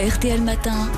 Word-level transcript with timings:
RTL 0.00 0.40
Matin, 0.40 0.88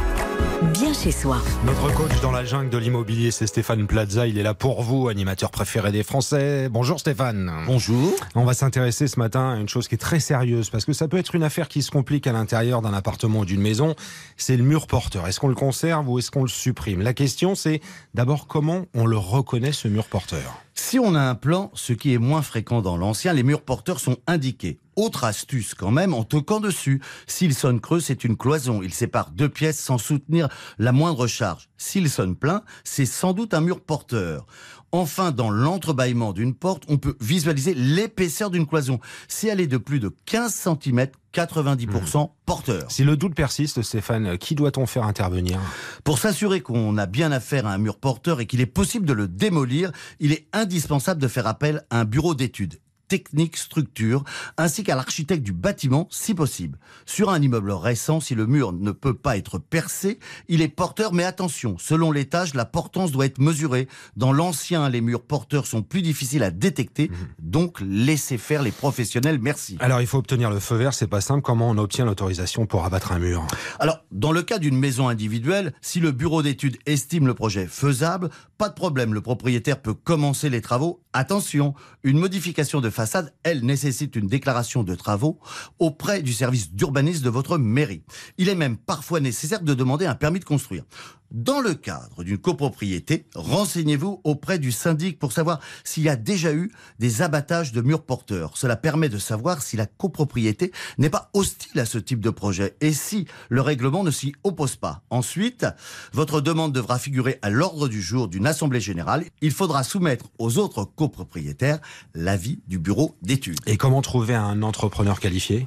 bien 0.73 0.93
chez 0.95 1.11
soi. 1.11 1.39
Notre 1.67 1.93
coach 1.93 2.21
dans 2.21 2.31
la 2.31 2.45
jungle 2.45 2.71
de 2.71 2.79
l'immobilier, 2.79 3.33
c'est 3.33 3.49
Stéphane 3.49 3.89
Plaza. 3.89 4.29
Il 4.29 4.39
est 4.39 4.45
là 4.45 4.55
pour 4.55 4.83
vous, 4.83 5.09
animateur 5.09 5.51
préféré 5.51 5.91
des 5.91 6.05
Français. 6.05 6.69
Bonjour 6.69 7.01
Stéphane. 7.01 7.51
Bonjour. 7.67 8.15
On 8.37 8.45
va 8.45 8.55
s'intéresser 8.55 9.09
ce 9.09 9.19
matin 9.19 9.55
à 9.55 9.57
une 9.57 9.69
chose 9.69 9.89
qui 9.89 9.97
est 9.97 9.99
très 9.99 10.21
sérieuse, 10.21 10.71
parce 10.71 10.85
que 10.85 10.93
ça 10.93 11.09
peut 11.09 11.17
être 11.17 11.35
une 11.35 11.43
affaire 11.43 11.67
qui 11.67 11.83
se 11.83 11.91
complique 11.91 12.29
à 12.29 12.33
l'intérieur 12.33 12.81
d'un 12.81 12.95
appartement 12.95 13.41
ou 13.41 13.45
d'une 13.45 13.61
maison. 13.61 13.97
C'est 14.37 14.57
le 14.57 14.63
mur 14.63 14.87
porteur. 14.87 15.27
Est-ce 15.27 15.41
qu'on 15.41 15.49
le 15.49 15.57
conserve 15.57 16.09
ou 16.09 16.21
est-ce 16.21 16.31
qu'on 16.31 16.43
le 16.43 16.49
supprime? 16.49 17.03
La 17.03 17.13
question, 17.13 17.57
c'est 17.57 17.81
d'abord 18.15 18.47
comment 18.47 18.87
on 18.95 19.07
le 19.07 19.17
reconnaît, 19.17 19.73
ce 19.73 19.89
mur 19.89 20.05
porteur? 20.05 20.63
Si 20.85 20.99
on 20.99 21.15
a 21.15 21.21
un 21.21 21.37
plan, 21.37 21.71
ce 21.75 21.93
qui 21.93 22.13
est 22.13 22.19
moins 22.19 22.43
fréquent 22.43 22.83
dans 22.83 22.97
l'ancien, 22.97 23.33
les 23.33 23.45
murs 23.45 23.63
porteurs 23.63 24.01
sont 24.01 24.17
indiqués. 24.27 24.81
Autre 24.97 25.23
astuce 25.23 25.75
quand 25.75 25.93
même, 25.93 26.13
en 26.13 26.25
toquant 26.25 26.59
dessus. 26.59 27.01
S'il 27.29 27.55
sonne 27.55 27.81
creux, 27.81 28.01
c'est 28.01 28.25
une 28.25 28.37
cloison. 28.37 28.83
Il 28.83 28.93
sépare 28.93 29.31
deux 29.31 29.49
pièces 29.49 29.79
sans 29.79 29.97
soutenir 29.97 30.49
la 30.79 30.91
moindre 30.91 31.29
charge. 31.29 31.71
S'il 31.79 32.11
sonne 32.11 32.35
plein, 32.35 32.63
c'est 32.83 33.07
sans 33.07 33.33
doute 33.33 33.55
un 33.55 33.61
mur 33.61 33.81
porteur. 33.81 34.45
Enfin, 34.91 35.31
dans 35.31 35.51
l'entrebâillement 35.51 36.35
d'une 36.35 36.53
porte, 36.53 36.83
on 36.89 36.99
peut 36.99 37.17
visualiser 37.21 37.75
l'épaisseur 37.75 38.51
d'une 38.51 38.67
cloison. 38.67 38.99
Si 39.29 39.47
elle 39.49 39.61
est 39.61 39.69
de 39.69 39.79
plus 39.79 40.01
de 40.01 40.15
15 40.27 40.53
cm, 40.53 41.07
90% 41.33 42.31
porteur. 42.45 42.91
Si 42.91 43.05
le 43.05 43.17
doute 43.17 43.35
persiste, 43.35 43.81
Stéphane, 43.81 44.37
qui 44.37 44.55
doit-on 44.55 44.85
faire 44.85 45.05
intervenir? 45.05 45.59
Pour 46.05 46.19
s'assurer 46.19 46.63
qu'on 46.63 46.99
a 46.99 47.07
bien 47.07 47.31
affaire 47.31 47.67
à 47.67 47.73
un 47.73 47.79
mur 47.79 47.97
porteur 47.97 48.41
et 48.41 48.47
qu'il 48.47 48.61
est 48.61 48.67
possible 48.67 49.07
de 49.07 49.13
le 49.13 49.29
démolir, 49.29 49.93
il 50.19 50.33
est 50.33 50.47
indispensable 50.53 51.21
de 51.21 51.29
faire 51.29 51.47
appel 51.47 51.85
à 51.91 52.01
un 52.01 52.05
bureau 52.05 52.35
d'études 52.35 52.81
technique, 53.13 53.59
structure, 53.59 54.25
ainsi 54.57 54.85
qu'à 54.85 54.97
l'architecte 54.97 55.43
du 55.43 55.53
bâtiment 55.53 56.09
si 56.11 56.33
possible. 56.33 56.79
Sur 57.05 57.29
un 57.29 57.43
immeuble 57.43 57.71
récent, 57.71 58.21
si 58.21 58.35
le 58.35 58.47
mur 58.47 58.73
ne 58.73 58.91
peut 58.91 59.13
pas 59.13 59.37
être 59.37 59.59
percé, 59.59 60.19
il 60.49 60.63
est 60.63 60.69
porteur, 60.69 61.13
mais 61.13 61.25
attention, 61.25 61.77
selon 61.79 62.11
l'étage, 62.11 62.55
la 62.55 62.65
portance 62.65 63.13
doit 63.13 63.27
être 63.27 63.39
mesurée. 63.39 63.87
Dans 64.17 64.33
l'ancien, 64.33 64.89
les 64.89 65.03
murs 65.03 65.21
porteurs 65.21 65.67
sont 65.67 65.83
plus 65.83 66.01
difficiles 66.01 66.43
à 66.43 66.51
détecter, 66.51 67.11
Mhm. 67.11 67.17
donc 67.39 67.81
laissez 67.83 68.39
faire 68.39 68.63
les 68.63 68.71
professionnels, 68.71 69.39
merci. 69.43 69.77
Alors, 69.81 70.01
il 70.01 70.07
faut 70.07 70.17
obtenir 70.17 70.49
le 70.49 70.59
feu 70.59 70.77
vert, 70.77 70.95
c'est 70.95 71.07
pas 71.07 71.21
simple. 71.21 71.43
Comment 71.43 71.69
on 71.69 71.77
obtient 71.77 72.07
l'autorisation 72.07 72.65
pour 72.65 72.87
abattre 72.87 73.13
un 73.13 73.19
mur? 73.19 73.47
Alors, 73.79 73.99
dans 74.11 74.33
le 74.33 74.41
cas 74.43 74.59
d'une 74.59 74.79
maison 74.79 75.09
individuelle, 75.09 75.75
si 75.83 76.01
le 76.01 76.13
bureau 76.13 76.43
d'études 76.43 76.79
estime 76.87 77.27
le 77.27 77.35
projet 77.35 77.67
faisable, 77.67 78.31
pas 78.57 78.71
de 78.71 78.75
problème, 78.75 79.13
le 79.13 79.21
propriétaire 79.21 79.83
peut 79.83 79.93
commencer 79.93 80.49
les 80.49 80.63
travaux. 80.63 81.02
Attention, 81.15 81.75
une 82.05 82.19
modification 82.19 82.81
de 82.81 82.89
façade, 82.89 83.35
elle 83.43 83.67
nécessite 83.67 84.17
une 84.17 84.29
déclaration 84.29 84.83
de 84.83 84.95
travaux 84.95 85.39
auprès 85.79 86.23
du 86.23 86.33
service 86.33 86.73
d'urbanisme 86.73 87.23
de 87.23 87.29
votre 87.29 87.59
mairie. 87.59 88.03
Il 88.39 88.49
est 88.49 88.55
même 88.55 88.79
parfois 88.79 89.21
nécessaire 89.21 89.61
de 89.61 89.75
demander 89.75 90.07
un 90.07 90.15
permis 90.15 90.41
de 90.41 90.47
construire. 90.47 90.85
Dans 91.33 91.63
le 91.63 91.73
cadre 91.73 92.25
d'une 92.25 92.37
copropriété, 92.37 93.25
renseignez-vous 93.35 94.21
auprès 94.23 94.59
du 94.59 94.71
syndic 94.71 95.19
pour 95.19 95.33
savoir 95.33 95.61
s'il 95.83 96.03
y 96.03 96.11
a 96.11 96.17
déjà 96.17 96.53
eu 96.53 96.71
des 96.99 97.23
abattages 97.23 97.73
de 97.73 97.81
murs 97.81 98.03
porteurs. 98.03 98.59
Cela 98.59 98.77
permet 98.77 99.09
de 99.09 99.17
savoir 99.17 99.63
si 99.63 99.79
la 99.79 99.87
copropriété 99.87 100.73
n'est 100.99 101.09
pas 101.09 101.31
hostile 101.33 101.81
à 101.81 101.87
ce 101.87 101.97
type 101.97 102.21
de 102.21 102.29
projet 102.29 102.77
et 102.83 102.93
si 102.93 103.27
le 103.49 103.63
règlement 103.63 104.05
ne 104.05 104.11
s'y 104.11 104.35
oppose 104.45 104.77
pas. 104.77 105.05
Ensuite, 105.09 105.65
votre 106.13 106.43
demande 106.43 106.75
devra 106.75 106.99
figurer 106.99 107.39
à 107.41 107.49
l'ordre 107.49 107.89
du 107.89 108.03
jour 108.03 108.29
d'une 108.29 108.47
assemblée 108.47 108.81
générale. 108.81 109.25
Il 109.41 109.53
faudra 109.53 109.85
soumettre 109.85 110.27
aux 110.39 110.59
autres 110.59 110.85
copropriétaires 110.85 111.79
l'avis 112.15 112.61
du 112.69 112.79
bureau 112.79 113.17
d'études. 113.23 113.59
Et 113.67 113.79
comment 113.79 114.03
trouver 114.03 114.35
un 114.35 114.63
entrepreneur 114.63 115.19
qualifié? 115.19 115.67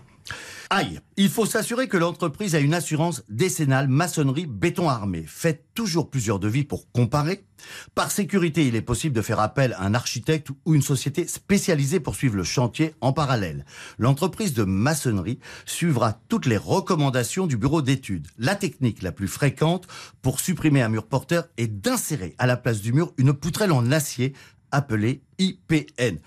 Aïe 0.69 0.99
Il 1.17 1.29
faut 1.29 1.45
s'assurer 1.45 1.87
que 1.87 1.97
l'entreprise 1.97 2.55
a 2.55 2.59
une 2.59 2.73
assurance 2.73 3.23
décennale 3.29 3.87
maçonnerie 3.87 4.47
béton 4.47 4.89
armé. 4.89 5.23
Faites 5.27 5.65
toujours 5.73 6.09
plusieurs 6.09 6.39
devis 6.39 6.63
pour 6.63 6.91
comparer. 6.91 7.45
Par 7.93 8.11
sécurité, 8.11 8.67
il 8.67 8.75
est 8.75 8.81
possible 8.81 9.15
de 9.15 9.21
faire 9.21 9.39
appel 9.39 9.73
à 9.73 9.83
un 9.83 9.93
architecte 9.93 10.50
ou 10.66 10.75
une 10.75 10.81
société 10.81 11.27
spécialisée 11.27 12.00
pour 12.00 12.16
suivre 12.16 12.35
le 12.35 12.44
chantier 12.44 12.94
en 13.01 13.13
parallèle. 13.13 13.66
L'entreprise 13.97 14.53
de 14.53 14.63
maçonnerie 14.63 15.39
suivra 15.66 16.19
toutes 16.29 16.45
les 16.45 16.57
recommandations 16.57 17.47
du 17.47 17.57
bureau 17.57 17.81
d'études. 17.81 18.27
La 18.38 18.55
technique 18.55 19.01
la 19.01 19.11
plus 19.11 19.27
fréquente 19.27 19.88
pour 20.21 20.39
supprimer 20.39 20.81
un 20.81 20.89
mur 20.89 21.05
porteur 21.05 21.45
est 21.57 21.67
d'insérer 21.67 22.35
à 22.38 22.47
la 22.47 22.57
place 22.57 22.81
du 22.81 22.91
mur 22.91 23.13
une 23.17 23.33
poutrelle 23.33 23.71
en 23.71 23.91
acier 23.91 24.33
appelée 24.75 25.22
IPN. 25.40 26.18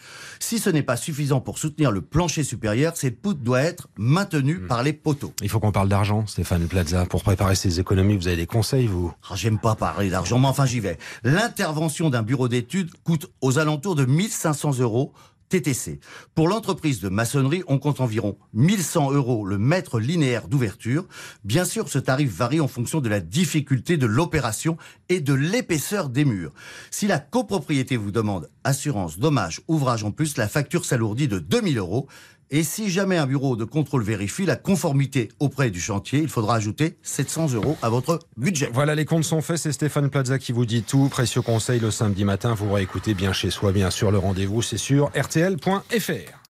Si 0.40 0.58
ce 0.58 0.70
n'est 0.70 0.82
pas 0.82 0.96
suffisant 0.96 1.40
pour 1.40 1.58
soutenir 1.58 1.90
le 1.90 2.00
plancher 2.00 2.42
supérieur, 2.42 2.96
cette 2.96 3.20
poutre 3.20 3.40
doit 3.40 3.60
être 3.62 3.88
maintenue 3.96 4.60
par 4.60 4.82
les 4.82 4.92
poteaux. 4.92 5.32
Il 5.42 5.48
faut 5.48 5.60
qu'on 5.60 5.72
parle 5.72 5.88
d'argent, 5.88 6.26
Stéphane 6.26 6.66
Plaza. 6.66 7.06
Pour 7.06 7.22
préparer 7.22 7.54
ces 7.54 7.80
économies, 7.80 8.16
vous 8.16 8.26
avez 8.28 8.36
des 8.36 8.46
conseils, 8.46 8.86
vous? 8.86 9.12
Ah, 9.30 9.34
J'aime 9.36 9.58
pas 9.58 9.74
parler 9.74 10.10
d'argent, 10.10 10.38
mais 10.38 10.48
enfin 10.48 10.66
j'y 10.66 10.80
vais. 10.80 10.98
L'intervention 11.24 12.10
d'un 12.10 12.22
bureau 12.22 12.48
d'études 12.48 12.90
coûte 13.04 13.30
aux 13.40 13.58
alentours 13.58 13.94
de 13.94 14.04
1500 14.04 14.78
euros 14.80 15.12
TTC. 15.48 16.00
Pour 16.34 16.48
l'entreprise 16.48 17.00
de 17.00 17.08
maçonnerie, 17.08 17.62
on 17.66 17.78
compte 17.78 18.00
environ 18.00 18.38
1100 18.54 19.12
euros 19.12 19.44
le 19.44 19.58
mètre 19.58 19.98
linéaire 20.00 20.48
d'ouverture. 20.48 21.06
Bien 21.44 21.64
sûr, 21.64 21.88
ce 21.88 21.98
tarif 21.98 22.30
varie 22.30 22.60
en 22.60 22.68
fonction 22.68 23.00
de 23.00 23.08
la 23.08 23.20
difficulté 23.20 23.96
de 23.96 24.06
l'opération 24.06 24.76
et 25.08 25.20
de 25.20 25.34
l'épaisseur 25.34 26.08
des 26.08 26.24
murs. 26.24 26.52
Si 26.90 27.06
la 27.06 27.18
copropriété 27.18 27.96
vous 27.96 28.10
demande 28.10 28.50
assurance, 28.64 29.18
dommage, 29.18 29.60
ouvrage 29.68 30.04
en 30.04 30.10
plus, 30.10 30.36
la 30.36 30.48
facture 30.48 30.84
s'alourdit 30.84 31.28
de 31.28 31.38
2000 31.38 31.78
euros. 31.78 32.08
Et 32.50 32.62
si 32.62 32.90
jamais 32.90 33.18
un 33.18 33.26
bureau 33.26 33.56
de 33.56 33.64
contrôle 33.64 34.02
vérifie 34.02 34.46
la 34.46 34.56
conformité 34.56 35.28
auprès 35.38 35.70
du 35.70 35.80
chantier, 35.80 36.20
il 36.20 36.28
faudra 36.28 36.56
ajouter 36.56 36.96
700 37.02 37.52
euros 37.52 37.76
à 37.82 37.90
votre 37.90 38.20
budget. 38.36 38.70
Voilà, 38.72 38.94
les 38.94 39.04
comptes 39.04 39.24
sont 39.24 39.42
faits. 39.42 39.58
C'est 39.58 39.72
Stéphane 39.72 40.08
Plaza 40.08 40.38
qui 40.38 40.52
vous 40.52 40.64
dit 40.64 40.82
tout. 40.82 41.08
Précieux 41.08 41.42
conseil 41.42 41.80
le 41.80 41.90
samedi 41.90 42.24
matin. 42.24 42.54
Vous 42.54 42.72
réécoutez 42.72 43.14
bien 43.14 43.32
chez 43.32 43.50
soi, 43.50 43.72
bien 43.72 43.90
sûr. 43.90 44.10
Le 44.10 44.18
rendez-vous, 44.18 44.62
c'est 44.62 44.78
sur 44.78 45.10
rtl.fr. 45.14 46.38